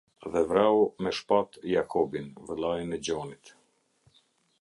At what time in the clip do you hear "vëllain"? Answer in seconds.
2.47-2.97